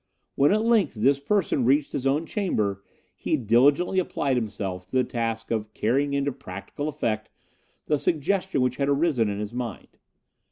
When 0.33 0.51
at 0.51 0.63
length 0.65 0.95
this 0.95 1.19
person 1.19 1.63
reached 1.63 1.91
his 1.93 2.07
own 2.07 2.25
chamber, 2.25 2.83
he 3.15 3.37
diligently 3.37 3.99
applied 3.99 4.35
himself 4.35 4.87
to 4.87 4.91
the 4.95 5.03
task 5.03 5.51
of 5.51 5.75
carrying 5.75 6.13
into 6.15 6.31
practical 6.31 6.87
effect 6.87 7.29
the 7.85 7.99
suggestion 7.99 8.61
which 8.61 8.77
had 8.77 8.89
arisen 8.89 9.29
in 9.29 9.37
his 9.37 9.53
mind. 9.53 9.99